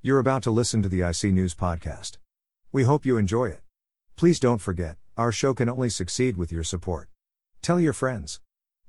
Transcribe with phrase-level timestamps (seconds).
[0.00, 2.18] You're about to listen to the IC News Podcast.
[2.70, 3.62] We hope you enjoy it.
[4.14, 7.08] Please don't forget, our show can only succeed with your support.
[7.62, 8.40] Tell your friends.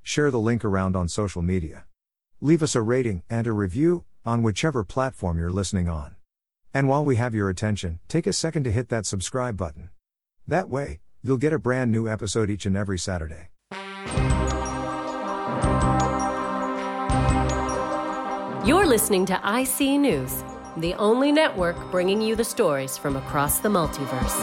[0.03, 1.85] Share the link around on social media.
[2.41, 6.15] Leave us a rating and a review on whichever platform you're listening on.
[6.75, 9.89] And while we have your attention, take a second to hit that subscribe button.
[10.47, 13.49] That way, you'll get a brand new episode each and every Saturday.
[18.63, 20.43] You're listening to IC News,
[20.79, 24.35] the only network bringing you the stories from across the multiverse.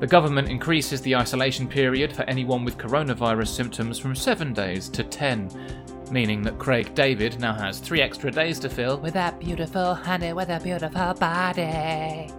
[0.00, 5.02] The government increases the isolation period for anyone with coronavirus symptoms from 7 days to
[5.02, 5.50] 10,
[6.12, 10.32] meaning that Craig David now has 3 extra days to fill with that beautiful honey
[10.32, 12.32] with a beautiful body.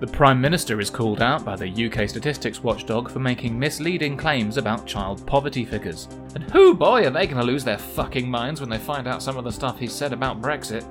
[0.00, 4.56] The Prime Minister is called out by the UK statistics watchdog for making misleading claims
[4.56, 6.08] about child poverty figures.
[6.34, 9.22] And who boy are they going to lose their fucking minds when they find out
[9.22, 10.84] some of the stuff he's said about Brexit.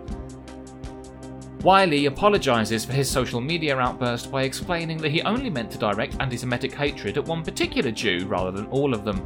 [1.63, 6.15] Wiley apologises for his social media outburst by explaining that he only meant to direct
[6.21, 9.21] anti Semitic hatred at one particular Jew rather than all of them.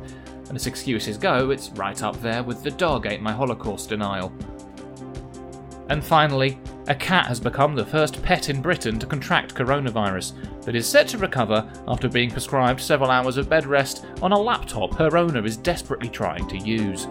[0.47, 4.33] And as excuses go, it's right up there with the dog ate my Holocaust denial.
[5.89, 10.31] And finally, a cat has become the first pet in Britain to contract coronavirus,
[10.63, 14.39] but is set to recover after being prescribed several hours of bed rest on a
[14.39, 17.07] laptop her owner is desperately trying to use.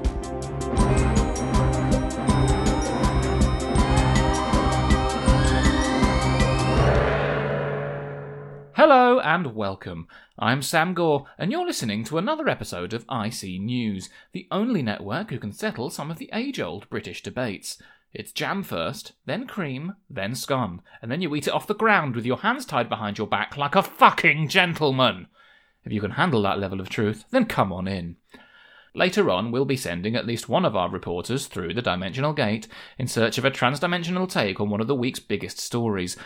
[8.73, 10.07] Hello and welcome.
[10.39, 15.31] I'm Sam Gore, and you're listening to another episode of IC News, the only network
[15.31, 17.79] who can settle some of the age old British debates.
[18.19, 22.17] It's jam first, then cream, then scone, and then you eat it off the ground
[22.17, 25.27] with your hands tied behind your back like a fucking gentleman.
[25.85, 28.17] If you can handle that level of truth, then come on in.
[28.95, 32.67] Later on, we'll be sending at least one of our reporters through the Dimensional Gate
[32.97, 36.17] in search of a transdimensional take on one of the week's biggest stories.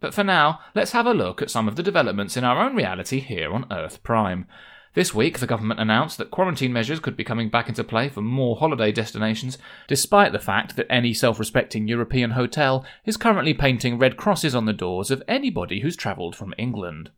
[0.00, 2.74] But for now, let's have a look at some of the developments in our own
[2.74, 4.46] reality here on Earth Prime.
[4.94, 8.22] This week, the government announced that quarantine measures could be coming back into play for
[8.22, 13.98] more holiday destinations, despite the fact that any self respecting European hotel is currently painting
[13.98, 17.10] red crosses on the doors of anybody who's travelled from England.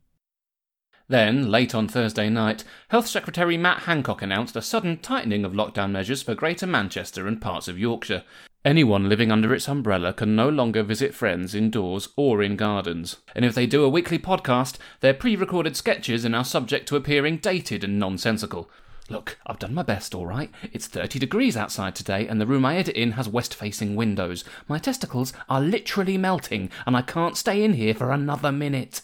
[1.09, 5.91] Then, late on Thursday night, Health Secretary Matt Hancock announced a sudden tightening of lockdown
[5.91, 8.25] measures for Greater Manchester and parts of Yorkshire.
[8.67, 13.19] Anyone living under its umbrella can no longer visit friends indoors or in gardens.
[13.33, 16.97] And if they do a weekly podcast, their pre recorded sketches are now subject to
[16.97, 18.69] appearing dated and nonsensical.
[19.09, 20.51] Look, I've done my best, all right.
[20.73, 24.43] It's 30 degrees outside today, and the room I edit in has west facing windows.
[24.67, 29.03] My testicles are literally melting, and I can't stay in here for another minute.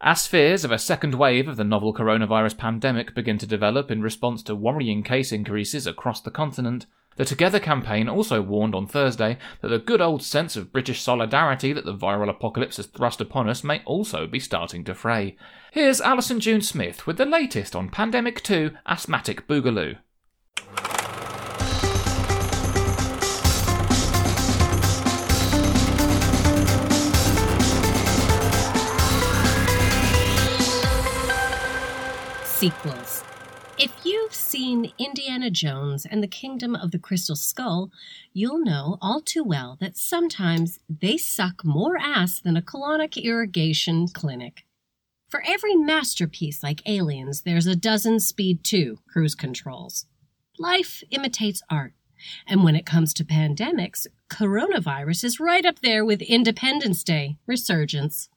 [0.00, 4.00] As fears of a second wave of the novel coronavirus pandemic begin to develop in
[4.00, 6.86] response to worrying case increases across the continent,
[7.18, 11.72] the Together campaign also warned on Thursday that the good old sense of British solidarity
[11.72, 15.36] that the viral apocalypse has thrust upon us may also be starting to fray.
[15.72, 19.98] Here's Alison June Smith with the latest on Pandemic 2 Asthmatic Boogaloo.
[32.44, 33.07] Sequels.
[33.78, 37.92] If you've seen Indiana Jones and the Kingdom of the Crystal Skull,
[38.32, 44.08] you'll know all too well that sometimes they suck more ass than a colonic irrigation
[44.08, 44.64] clinic.
[45.28, 50.06] For every masterpiece like Aliens, there's a dozen Speed 2 cruise controls.
[50.58, 51.92] Life imitates art.
[52.48, 58.28] And when it comes to pandemics, coronavirus is right up there with Independence Day resurgence.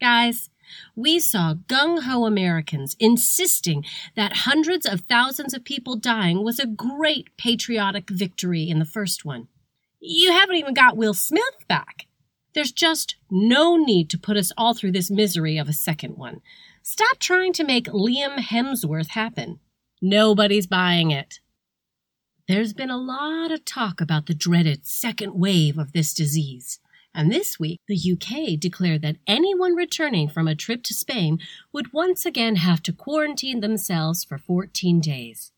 [0.00, 0.50] Guys,
[0.94, 3.84] we saw gung ho Americans insisting
[4.14, 9.24] that hundreds of thousands of people dying was a great patriotic victory in the first
[9.24, 9.48] one.
[10.00, 12.06] You haven't even got Will Smith back.
[12.54, 16.40] There's just no need to put us all through this misery of a second one.
[16.82, 19.60] Stop trying to make Liam Hemsworth happen.
[20.00, 21.40] Nobody's buying it.
[22.48, 26.78] There's been a lot of talk about the dreaded second wave of this disease.
[27.16, 31.38] And this week, the UK declared that anyone returning from a trip to Spain
[31.72, 35.50] would once again have to quarantine themselves for 14 days.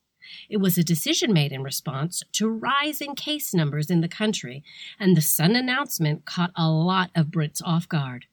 [0.48, 4.62] It was a decision made in response to rising case numbers in the country,
[5.00, 8.26] and the sudden announcement caught a lot of Brits off guard.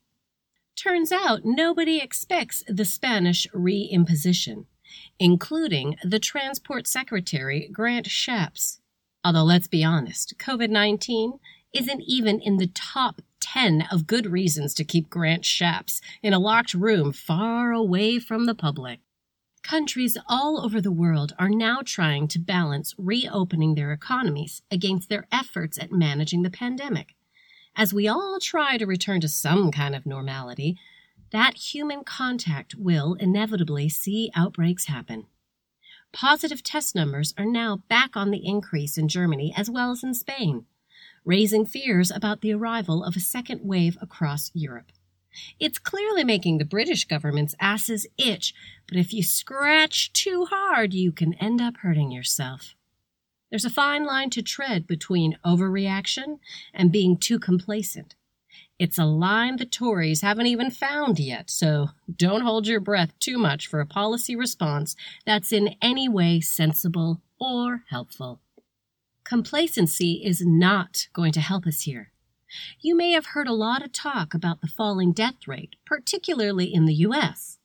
[0.75, 4.65] Turns out nobody expects the Spanish reimposition,
[5.17, 8.81] including the Transport Secretary Grant Shapps.
[9.23, 11.39] Although, let's be honest, COVID 19
[11.75, 16.39] isn't even in the top 10 of good reasons to keep Grant Shapps in a
[16.39, 18.99] locked room far away from the public.
[19.61, 25.25] Countries all over the world are now trying to balance reopening their economies against their
[25.31, 27.15] efforts at managing the pandemic.
[27.75, 30.77] As we all try to return to some kind of normality,
[31.31, 35.25] that human contact will inevitably see outbreaks happen.
[36.13, 40.13] Positive test numbers are now back on the increase in Germany as well as in
[40.13, 40.65] Spain,
[41.25, 44.91] raising fears about the arrival of a second wave across Europe.
[45.59, 48.53] It's clearly making the British government's asses itch,
[48.87, 52.75] but if you scratch too hard, you can end up hurting yourself.
[53.49, 56.39] There's a fine line to tread between overreaction
[56.73, 58.15] and being too complacent.
[58.77, 63.37] It's a line the Tories haven't even found yet, so don't hold your breath too
[63.37, 64.95] much for a policy response
[65.25, 68.41] that's in any way sensible or helpful.
[69.25, 72.11] Complacency is not going to help us here.
[72.79, 76.85] You may have heard a lot of talk about the falling death rate, particularly in
[76.85, 77.57] the US.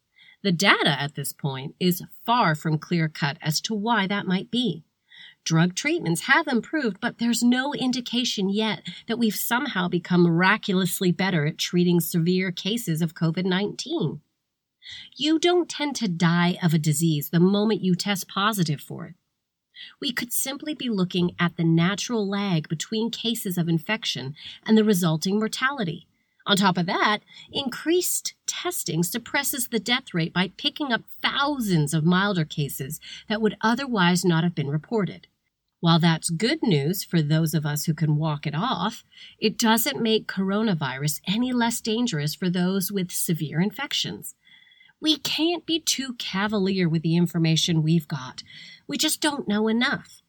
[0.42, 4.50] The data at this point is far from clear cut as to why that might
[4.50, 4.84] be.
[5.44, 11.44] Drug treatments have improved, but there's no indication yet that we've somehow become miraculously better
[11.44, 14.22] at treating severe cases of COVID 19.
[15.14, 19.14] You don't tend to die of a disease the moment you test positive for it.
[20.00, 24.34] We could simply be looking at the natural lag between cases of infection
[24.66, 26.06] and the resulting mortality.
[26.46, 27.20] On top of that,
[27.52, 32.98] increased testing suppresses the death rate by picking up thousands of milder cases
[33.28, 35.26] that would otherwise not have been reported.
[35.80, 39.02] While that's good news for those of us who can walk it off,
[39.38, 44.34] it doesn't make coronavirus any less dangerous for those with severe infections.
[45.00, 48.42] We can't be too cavalier with the information we've got.
[48.86, 50.20] We just don't know enough.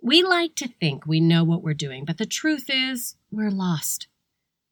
[0.00, 4.06] We like to think we know what we're doing, but the truth is, we're lost.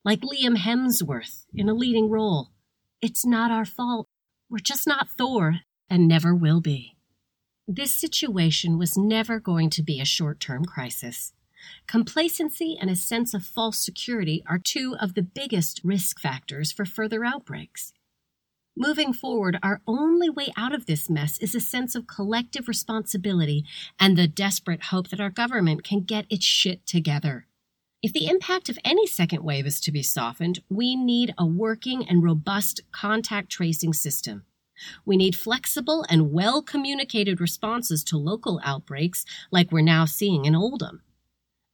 [0.04, 2.50] Like Liam Hemsworth in a leading role.
[3.00, 4.06] It's not our fault.
[4.48, 6.96] We're just not Thor and never will be.
[7.66, 11.32] This situation was never going to be a short term crisis.
[11.86, 16.84] Complacency and a sense of false security are two of the biggest risk factors for
[16.84, 17.92] further outbreaks.
[18.76, 23.64] Moving forward, our only way out of this mess is a sense of collective responsibility
[23.98, 27.46] and the desperate hope that our government can get its shit together.
[28.02, 32.08] If the impact of any second wave is to be softened, we need a working
[32.08, 34.44] and robust contact tracing system.
[35.04, 40.54] We need flexible and well communicated responses to local outbreaks like we're now seeing in
[40.54, 41.02] Oldham.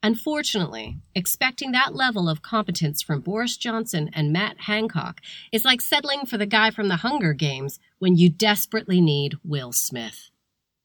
[0.07, 5.21] Unfortunately, expecting that level of competence from Boris Johnson and Matt Hancock
[5.51, 9.73] is like settling for the guy from the Hunger Games when you desperately need Will
[9.73, 10.31] Smith.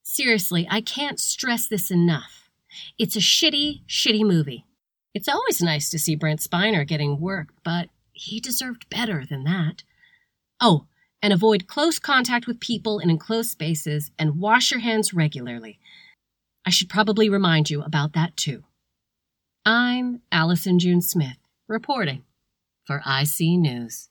[0.01, 2.49] Seriously, I can't stress this enough.
[2.97, 4.65] It's a shitty, shitty movie.
[5.13, 9.83] It's always nice to see Brent Spiner getting work, but he deserved better than that.
[10.59, 10.87] Oh,
[11.21, 15.77] and avoid close contact with people in enclosed spaces and wash your hands regularly.
[16.65, 18.63] I should probably remind you about that too.
[19.65, 21.37] I'm Allison June Smith,
[21.67, 22.23] reporting
[22.83, 24.09] for IC News.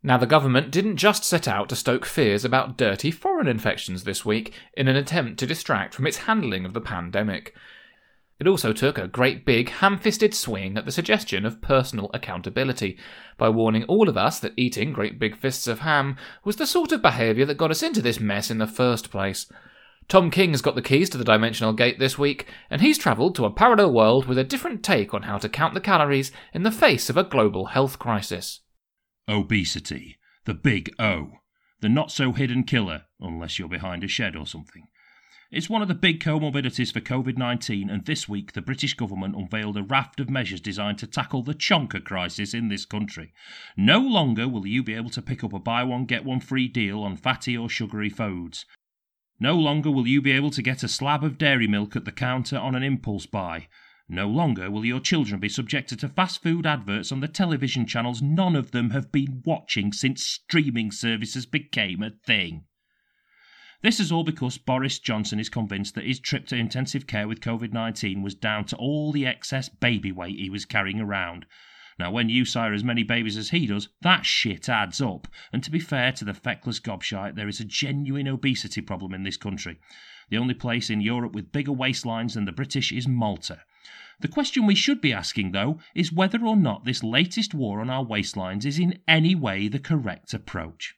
[0.00, 4.24] Now, the government didn't just set out to stoke fears about dirty foreign infections this
[4.24, 7.52] week in an attempt to distract from its handling of the pandemic.
[8.38, 12.96] It also took a great big ham fisted swing at the suggestion of personal accountability
[13.38, 16.92] by warning all of us that eating great big fists of ham was the sort
[16.92, 19.50] of behaviour that got us into this mess in the first place.
[20.08, 23.44] Tom King's got the keys to the Dimensional Gate this week, and he's travelled to
[23.44, 26.72] a parallel world with a different take on how to count the calories in the
[26.72, 28.60] face of a global health crisis.
[29.28, 30.16] Obesity.
[30.46, 31.32] The big O.
[31.80, 34.88] The not so hidden killer, unless you're behind a shed or something.
[35.50, 39.36] It's one of the big comorbidities for COVID 19, and this week the British government
[39.36, 43.34] unveiled a raft of measures designed to tackle the chonker crisis in this country.
[43.76, 46.68] No longer will you be able to pick up a buy one, get one free
[46.68, 48.64] deal on fatty or sugary foods.
[49.40, 52.12] No longer will you be able to get a slab of dairy milk at the
[52.12, 53.68] counter on an impulse buy.
[54.08, 58.22] No longer will your children be subjected to fast food adverts on the television channels
[58.22, 62.64] none of them have been watching since streaming services became a thing.
[63.80, 67.40] This is all because Boris Johnson is convinced that his trip to intensive care with
[67.40, 71.46] COVID 19 was down to all the excess baby weight he was carrying around,
[71.98, 75.26] now, when you sire as many babies as he does, that shit adds up.
[75.52, 79.24] And to be fair to the feckless gobshite, there is a genuine obesity problem in
[79.24, 79.80] this country.
[80.30, 83.62] The only place in Europe with bigger waistlines than the British is Malta.
[84.20, 87.90] The question we should be asking, though, is whether or not this latest war on
[87.90, 90.94] our waistlines is in any way the correct approach.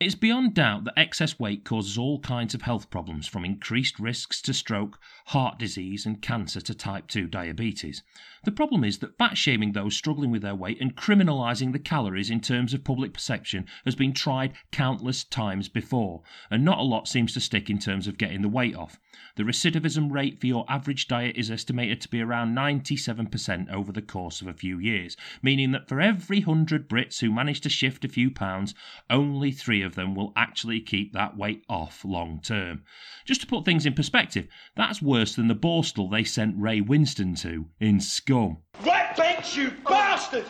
[0.00, 4.40] It's beyond doubt that excess weight causes all kinds of health problems, from increased risks
[4.42, 8.04] to stroke, heart disease, and cancer to type 2 diabetes.
[8.44, 12.30] The problem is that fat shaming those struggling with their weight and criminalising the calories
[12.30, 17.08] in terms of public perception has been tried countless times before, and not a lot
[17.08, 19.00] seems to stick in terms of getting the weight off.
[19.34, 24.02] The recidivism rate for your average diet is estimated to be around 97% over the
[24.02, 28.04] course of a few years, meaning that for every 100 Brits who manage to shift
[28.04, 28.74] a few pounds,
[29.10, 32.82] only three of them will actually keep that weight off long term.
[33.24, 37.40] Just to put things in perspective, that's worse than the Borstal they sent Ray Winstone
[37.42, 38.58] to in Scum.
[38.84, 40.44] Right bench, you bastard!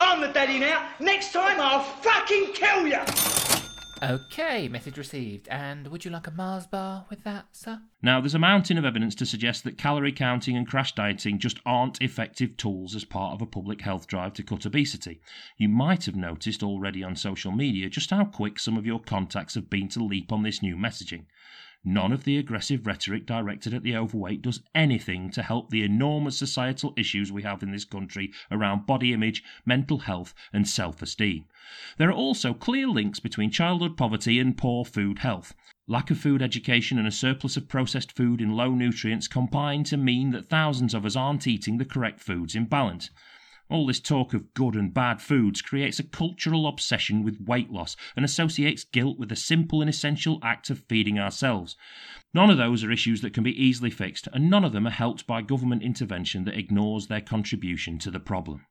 [0.00, 0.88] I'm the daddy now.
[1.00, 2.96] Next time I'll fucking kill you!
[4.02, 5.46] Okay, message received.
[5.48, 7.78] And would you like a Mars bar with that, sir?
[8.00, 11.60] Now, there's a mountain of evidence to suggest that calorie counting and crash dieting just
[11.66, 15.20] aren't effective tools as part of a public health drive to cut obesity.
[15.58, 19.56] You might have noticed already on social media just how quick some of your contacts
[19.56, 21.26] have been to leap on this new messaging.
[21.82, 26.36] None of the aggressive rhetoric directed at the overweight does anything to help the enormous
[26.36, 31.46] societal issues we have in this country around body image, mental health, and self esteem.
[31.96, 35.54] There are also clear links between childhood poverty and poor food health.
[35.86, 39.96] Lack of food education and a surplus of processed food in low nutrients combine to
[39.96, 43.08] mean that thousands of us aren't eating the correct foods in balance.
[43.70, 47.96] All this talk of good and bad foods creates a cultural obsession with weight loss
[48.16, 51.76] and associates guilt with the simple and essential act of feeding ourselves.
[52.34, 54.90] None of those are issues that can be easily fixed, and none of them are
[54.90, 58.66] helped by government intervention that ignores their contribution to the problem.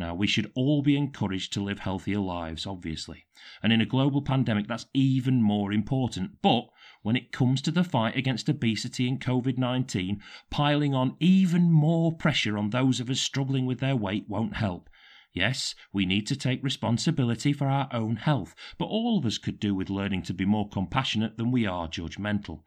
[0.00, 3.26] Now, we should all be encouraged to live healthier lives, obviously,
[3.62, 6.40] and in a global pandemic, that's even more important.
[6.40, 6.70] But
[7.02, 12.14] when it comes to the fight against obesity and COVID 19, piling on even more
[12.14, 14.88] pressure on those of us struggling with their weight won't help.
[15.34, 19.60] Yes, we need to take responsibility for our own health, but all of us could
[19.60, 22.62] do with learning to be more compassionate than we are judgmental.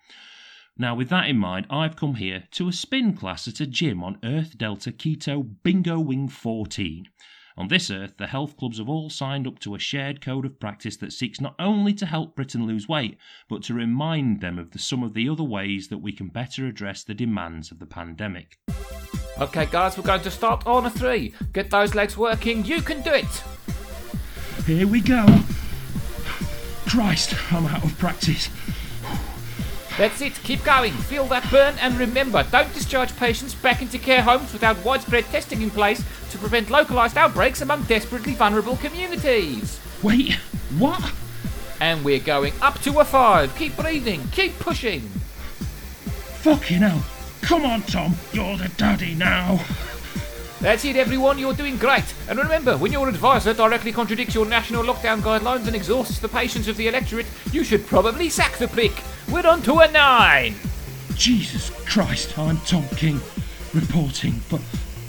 [0.75, 4.03] Now, with that in mind, I've come here to a spin class at a gym
[4.03, 7.07] on Earth Delta Keto Bingo Wing 14.
[7.55, 10.59] On this earth, the health clubs have all signed up to a shared code of
[10.59, 14.71] practice that seeks not only to help Britain lose weight, but to remind them of
[14.71, 17.85] the, some of the other ways that we can better address the demands of the
[17.85, 18.57] pandemic.
[19.39, 21.35] Okay, guys, we're going to start on a three.
[21.53, 22.65] Get those legs working.
[22.65, 23.43] You can do it.
[24.65, 25.23] Here we go.
[26.87, 28.49] Christ, I'm out of practice.
[29.97, 30.33] That's it.
[30.43, 30.91] Keep going.
[30.91, 35.61] Feel that burn, and remember, don't discharge patients back into care homes without widespread testing
[35.61, 39.79] in place to prevent localised outbreaks among desperately vulnerable communities.
[40.01, 40.33] Wait,
[40.79, 41.13] what?
[41.79, 43.55] And we're going up to a five.
[43.55, 44.27] Keep breathing.
[44.31, 45.01] Keep pushing.
[46.41, 47.03] Fucking hell.
[47.41, 48.15] Come on, Tom.
[48.31, 49.63] You're the daddy now.
[50.59, 51.37] That's it, everyone.
[51.37, 52.15] You're doing great.
[52.29, 56.67] And remember, when your advisor directly contradicts your national lockdown guidelines and exhausts the patience
[56.67, 58.93] of the electorate, you should probably sack the prick.
[59.33, 60.53] We're on to a nine.
[61.15, 63.19] Jesus Christ, I'm Tom King,
[63.73, 64.59] reporting for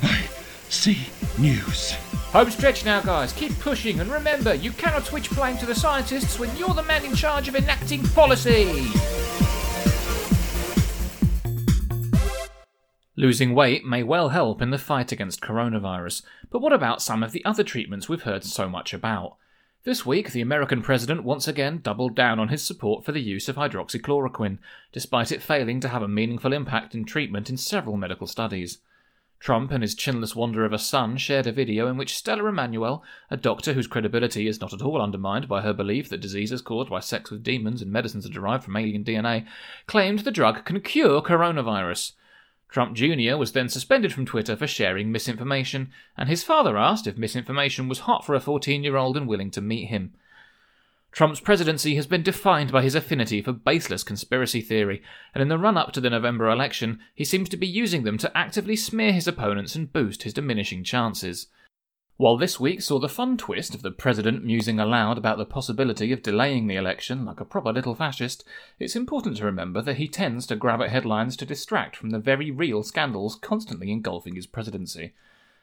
[0.02, 0.96] IC
[1.38, 1.92] News.
[2.32, 3.34] Home stretch now, guys.
[3.34, 7.04] Keep pushing, and remember, you cannot switch blame to the scientists when you're the man
[7.04, 8.86] in charge of enacting policy.
[13.16, 17.32] Losing weight may well help in the fight against coronavirus, but what about some of
[17.32, 19.36] the other treatments we've heard so much about?
[19.84, 23.50] This week, the American president once again doubled down on his support for the use
[23.50, 24.56] of hydroxychloroquine,
[24.92, 28.78] despite it failing to have a meaningful impact in treatment in several medical studies.
[29.40, 33.04] Trump and his chinless wonder of a son shared a video in which Stella Immanuel,
[33.30, 36.88] a doctor whose credibility is not at all undermined by her belief that diseases caused
[36.88, 39.46] by sex with demons and medicines are derived from alien DNA,
[39.86, 42.12] claimed the drug can cure coronavirus.
[42.68, 43.36] Trump Jr.
[43.36, 48.00] was then suspended from Twitter for sharing misinformation, and his father asked if misinformation was
[48.00, 50.12] hot for a 14 year old and willing to meet him.
[51.14, 55.00] Trump's presidency has been defined by his affinity for baseless conspiracy theory,
[55.32, 58.18] and in the run up to the November election, he seems to be using them
[58.18, 61.46] to actively smear his opponents and boost his diminishing chances.
[62.16, 66.12] While this week saw the fun twist of the president musing aloud about the possibility
[66.12, 68.44] of delaying the election like a proper little fascist,
[68.78, 72.20] it's important to remember that he tends to grab at headlines to distract from the
[72.20, 75.12] very real scandals constantly engulfing his presidency.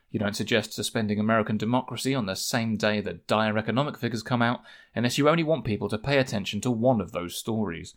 [0.10, 4.42] You don't suggest suspending American democracy on the same day that dire economic figures come
[4.42, 4.60] out,
[4.94, 7.96] unless you only want people to pay attention to one of those stories.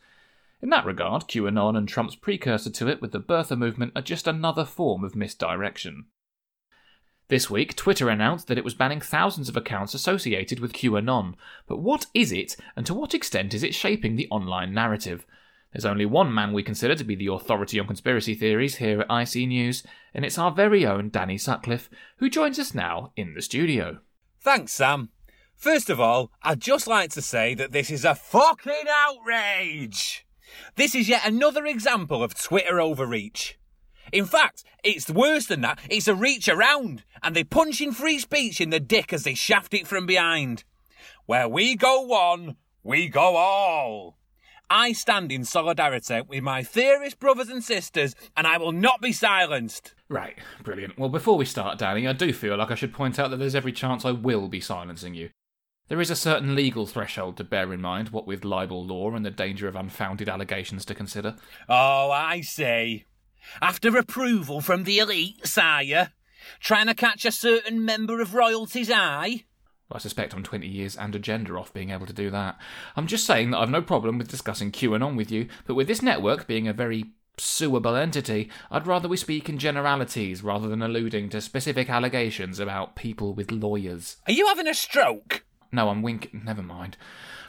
[0.62, 4.28] In that regard, QAnon and Trump's precursor to it with the birther movement are just
[4.28, 6.06] another form of misdirection.
[7.28, 11.34] This week, Twitter announced that it was banning thousands of accounts associated with QAnon.
[11.66, 15.24] But what is it, and to what extent is it shaping the online narrative?
[15.72, 19.10] There's only one man we consider to be the authority on conspiracy theories here at
[19.10, 21.88] IC News, and it's our very own Danny Sutcliffe,
[22.18, 23.98] who joins us now in the studio.
[24.40, 25.08] Thanks, Sam.
[25.56, 30.26] First of all, I'd just like to say that this is a fucking outrage.
[30.76, 33.58] This is yet another example of Twitter overreach.
[34.14, 35.80] In fact, it's worse than that.
[35.90, 39.74] It's a reach around, and they're punching free speech in the dick as they shaft
[39.74, 40.62] it from behind.
[41.26, 42.54] Where we go one,
[42.84, 44.16] we go all.
[44.70, 49.10] I stand in solidarity with my theorist brothers and sisters, and I will not be
[49.10, 49.94] silenced.
[50.08, 50.96] Right, brilliant.
[50.96, 53.56] Well, before we start, Danny, I do feel like I should point out that there's
[53.56, 55.30] every chance I will be silencing you.
[55.88, 59.26] There is a certain legal threshold to bear in mind, what with libel law and
[59.26, 61.34] the danger of unfounded allegations to consider.
[61.68, 63.06] Oh, I see.
[63.60, 66.12] After approval from the elite, sire,
[66.60, 69.44] trying to catch a certain member of royalty's eye?
[69.90, 72.58] I suspect I'm 20 years and a gender off being able to do that.
[72.96, 76.02] I'm just saying that I've no problem with discussing QAnon with you, but with this
[76.02, 77.04] network being a very
[77.38, 82.96] suable entity, I'd rather we speak in generalities rather than alluding to specific allegations about
[82.96, 84.16] people with lawyers.
[84.26, 85.44] Are you having a stroke?
[85.70, 86.42] No, I'm winking.
[86.44, 86.96] Never mind.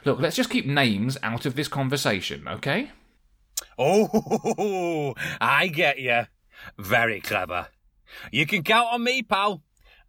[0.04, 2.90] Look, let's just keep names out of this conversation, okay?
[3.78, 6.26] Oh, I get you.
[6.78, 7.68] Very clever.
[8.32, 9.62] You can count on me, pal.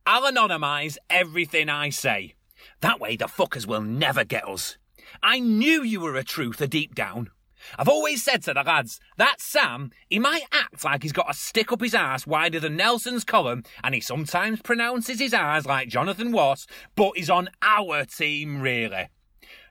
[0.05, 2.35] I'll anonymise everything I say.
[2.81, 4.77] That way the fuckers will never get us.
[5.21, 7.29] I knew you were a truther deep down.
[7.77, 11.33] I've always said to the lads, that Sam, he might act like he's got a
[11.33, 15.89] stick up his ass wider than Nelson's column, and he sometimes pronounces his R's like
[15.89, 19.09] Jonathan Wass, but he's on our team, really.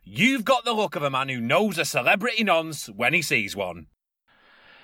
[0.08, 3.56] You've got the look of a man who knows a celebrity nonce when he sees
[3.56, 3.88] one.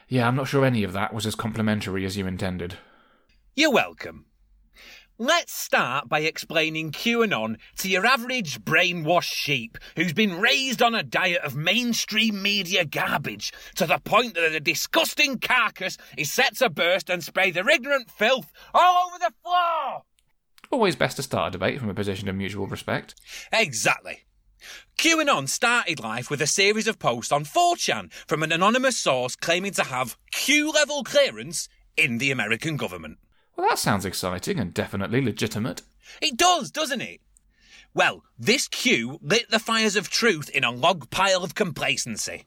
[0.08, 2.76] Yeah, I'm not sure any of that was as complimentary as you intended.
[3.54, 4.26] You're welcome.
[5.18, 11.04] Let's start by explaining QAnon to your average brainwashed sheep who's been raised on a
[11.04, 16.68] diet of mainstream media garbage to the point that the disgusting carcass is set to
[16.68, 20.02] burst and spray their ignorant filth all over the floor.
[20.72, 23.14] Always best to start a debate from a position of mutual respect.
[23.52, 24.24] Exactly.
[24.98, 29.72] QAnon started life with a series of posts on 4chan from an anonymous source claiming
[29.72, 33.18] to have Q level clearance in the American government.
[33.56, 35.82] Well, that sounds exciting and definitely legitimate.
[36.20, 37.20] It does, doesn't it?
[37.94, 42.44] Well, this Q lit the fires of truth in a log pile of complacency.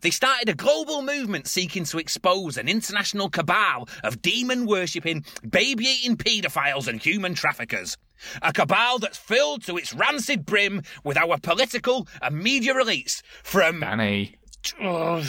[0.00, 5.84] They started a global movement seeking to expose an international cabal of demon worshipping, baby
[5.86, 7.96] eating paedophiles and human traffickers.
[8.42, 13.80] A cabal that's filled to its rancid brim with our political and media elites from
[13.80, 14.36] Danny.
[14.80, 15.22] uh,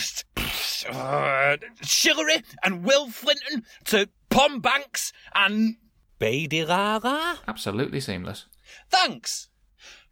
[1.83, 5.75] Shillery and Will Flinton to Pom Banks and
[6.19, 7.37] Baidilara?
[7.47, 8.45] Absolutely seamless.
[8.89, 9.49] Thanks.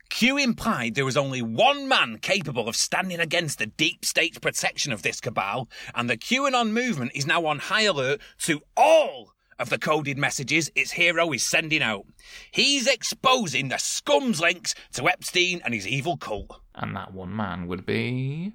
[0.09, 4.91] Q implied there was only one man capable of standing against the deep state protection
[4.91, 9.69] of this cabal, and the QAnon movement is now on high alert to all of
[9.69, 12.05] the coded messages its hero is sending out.
[12.51, 16.59] He's exposing the scum's links to Epstein and his evil cult.
[16.73, 18.53] And that one man would be.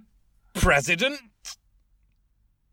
[0.55, 1.21] President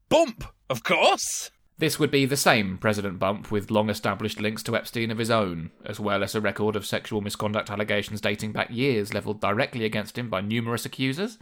[0.10, 1.52] Bump, of course.
[1.80, 5.30] This would be the same President Bump with long established links to Epstein of his
[5.30, 9.86] own, as well as a record of sexual misconduct allegations dating back years levelled directly
[9.86, 11.38] against him by numerous accusers,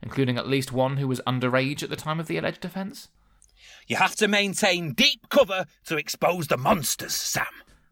[0.00, 3.08] including at least one who was underage at the time of the alleged offence.
[3.88, 7.46] You have to maintain deep cover to expose the monsters, Sam.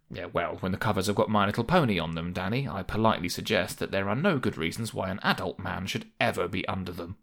[0.09, 3.29] Yeah, well, when the covers have got My Little Pony on them, Danny, I politely
[3.29, 6.93] suggest that there are no good reasons why an adult man should ever be under
[6.93, 7.17] them.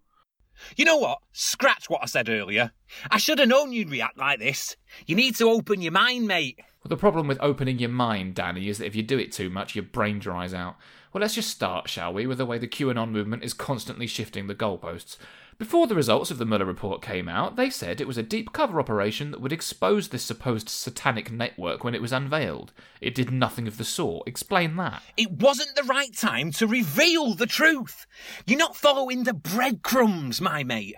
[0.78, 1.20] You know what?
[1.32, 2.72] Scratch what I said earlier.
[3.10, 4.76] I should have known you'd react like this.
[5.06, 6.60] You need to open your mind, mate.
[6.84, 9.50] Well, the problem with opening your mind, Danny, is that if you do it too
[9.50, 10.76] much, your brain dries out.
[11.12, 14.48] Well, let's just start, shall we, with the way the QAnon movement is constantly shifting
[14.48, 15.18] the goalposts.
[15.58, 18.52] Before the results of the Mueller report came out, they said it was a deep
[18.52, 22.74] cover operation that would expose this supposed satanic network when it was unveiled.
[23.00, 24.28] It did nothing of the sort.
[24.28, 25.02] Explain that.
[25.15, 28.06] It wasn't the right time to reveal the truth.
[28.46, 30.98] You're not following the breadcrumbs, my mate.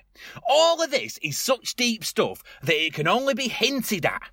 [0.50, 4.32] All of this is such deep stuff that it can only be hinted at.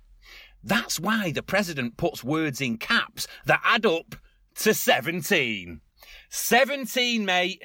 [0.63, 4.15] That's why the president puts words in caps that add up
[4.55, 5.81] to 17.
[6.29, 7.61] 17, mate.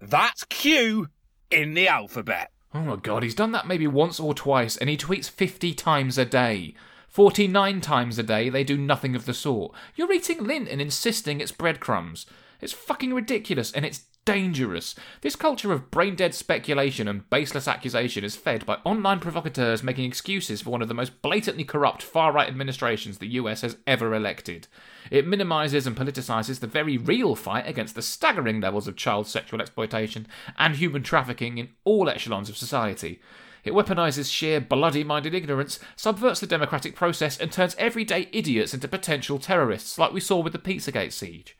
[0.00, 1.08] That's Q
[1.50, 2.50] in the alphabet.
[2.74, 6.18] Oh my god, he's done that maybe once or twice, and he tweets 50 times
[6.18, 6.74] a day.
[7.08, 9.72] 49 times a day, they do nothing of the sort.
[9.94, 12.26] You're eating lint and insisting it's breadcrumbs.
[12.60, 14.94] It's fucking ridiculous, and it's dangerous.
[15.20, 20.04] This culture of brain dead speculation and baseless accusation is fed by online provocateurs making
[20.04, 24.14] excuses for one of the most blatantly corrupt far right administrations the US has ever
[24.14, 24.66] elected.
[25.10, 29.60] It minimises and politicises the very real fight against the staggering levels of child sexual
[29.60, 30.26] exploitation
[30.58, 33.20] and human trafficking in all echelons of society.
[33.64, 38.88] It weaponises sheer bloody minded ignorance, subverts the democratic process, and turns everyday idiots into
[38.88, 41.56] potential terrorists, like we saw with the Pizzagate siege.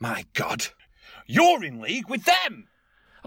[0.00, 0.68] My God.
[1.26, 2.68] You're in league with them.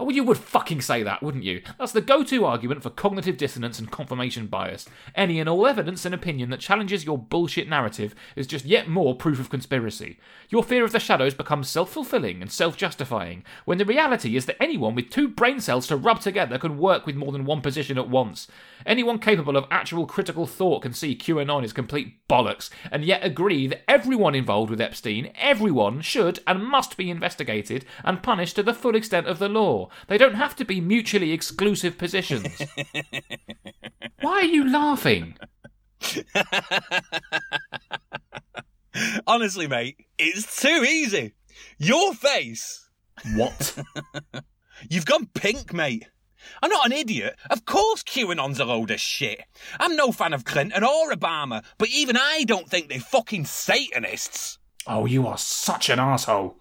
[0.00, 1.60] Oh, well, you would fucking say that, wouldn't you?
[1.78, 4.88] That's the go to argument for cognitive dissonance and confirmation bias.
[5.14, 9.14] Any and all evidence and opinion that challenges your bullshit narrative is just yet more
[9.14, 10.18] proof of conspiracy.
[10.48, 14.46] Your fear of the shadows becomes self fulfilling and self justifying, when the reality is
[14.46, 17.60] that anyone with two brain cells to rub together can work with more than one
[17.60, 18.48] position at once.
[18.86, 23.66] Anyone capable of actual critical thought can see QAnon is complete bollocks, and yet agree
[23.66, 28.72] that everyone involved with Epstein, everyone, should and must be investigated and punished to the
[28.72, 29.89] full extent of the law.
[30.08, 32.62] They don't have to be mutually exclusive positions.
[34.20, 35.36] Why are you laughing?
[39.26, 41.34] Honestly, mate, it's too easy.
[41.78, 42.88] Your face.
[43.34, 43.78] What?
[44.88, 46.06] You've gone pink, mate.
[46.62, 47.36] I'm not an idiot.
[47.50, 49.44] Of course QAnon's a load of shit.
[49.78, 54.58] I'm no fan of Clinton or Obama, but even I don't think they're fucking Satanists.
[54.86, 56.56] Oh, you are such an asshole.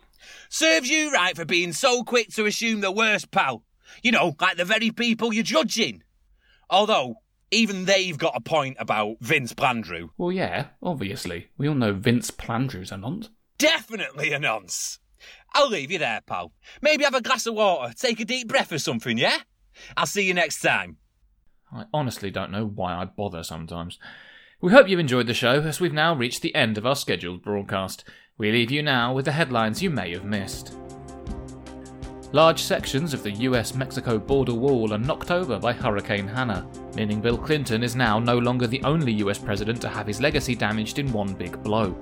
[0.49, 3.63] Serves you right for being so quick to assume the worst, pal.
[4.01, 6.03] You know, like the very people you're judging.
[6.71, 7.17] Although,
[7.51, 10.09] even they've got a point about Vince Plandrew.
[10.17, 11.49] Well, yeah, obviously.
[11.57, 13.29] We all know Vince Plandrew's a nonce.
[13.59, 14.99] Definitely a nonce.
[15.53, 16.51] I'll leave you there, pal.
[16.81, 19.37] Maybe have a glass of water, take a deep breath or something, yeah?
[19.95, 20.97] I'll see you next time.
[21.71, 23.99] I honestly don't know why I bother sometimes.
[24.61, 27.43] We hope you've enjoyed the show, as we've now reached the end of our scheduled
[27.43, 28.03] broadcast.
[28.39, 30.73] We leave you now with the headlines you may have missed.
[32.31, 37.19] Large sections of the US Mexico border wall are knocked over by Hurricane Hanna, meaning
[37.19, 40.99] Bill Clinton is now no longer the only US president to have his legacy damaged
[40.99, 41.93] in one big blow.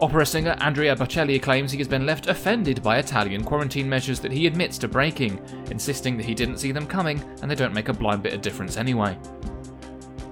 [0.00, 4.32] Opera singer Andrea Bocelli claims he has been left offended by Italian quarantine measures that
[4.32, 5.38] he admits to breaking,
[5.70, 8.40] insisting that he didn't see them coming and they don't make a blind bit of
[8.40, 9.14] difference anyway.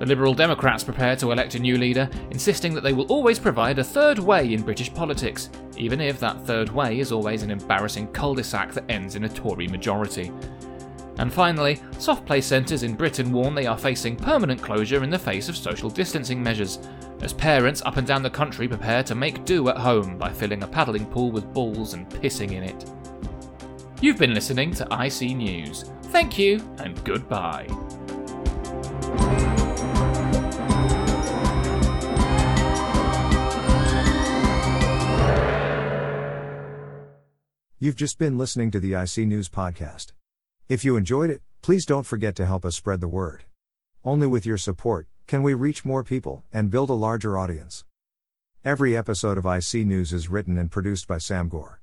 [0.02, 3.78] The Liberal Democrats prepare to elect a new leader, insisting that they will always provide
[3.78, 8.08] a third way in British politics, even if that third way is always an embarrassing
[8.08, 10.32] cul de sac that ends in a Tory majority.
[11.18, 15.16] And finally, soft play centres in Britain warn they are facing permanent closure in the
[15.16, 16.80] face of social distancing measures,
[17.20, 20.64] as parents up and down the country prepare to make do at home by filling
[20.64, 22.90] a paddling pool with balls and pissing in it.
[24.00, 25.84] You've been listening to IC News.
[26.06, 27.68] Thank you and goodbye.
[37.82, 40.12] You've just been listening to the IC News Podcast.
[40.68, 43.42] If you enjoyed it, please don't forget to help us spread the word.
[44.04, 47.84] Only with your support can we reach more people and build a larger audience.
[48.64, 51.80] Every episode of IC News is written and produced by Sam Gore.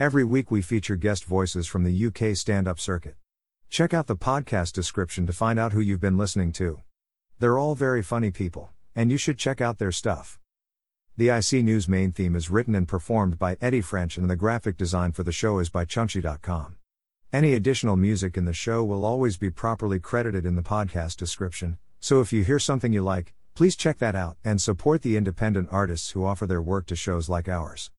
[0.00, 3.14] Every week we feature guest voices from the UK stand up circuit.
[3.70, 6.80] Check out the podcast description to find out who you've been listening to.
[7.38, 10.40] They're all very funny people, and you should check out their stuff.
[11.18, 14.76] The IC News main theme is written and performed by Eddie French, and the graphic
[14.76, 16.76] design for the show is by Chunchy.com.
[17.32, 21.78] Any additional music in the show will always be properly credited in the podcast description,
[22.00, 25.70] so if you hear something you like, please check that out and support the independent
[25.72, 27.90] artists who offer their work to shows like ours.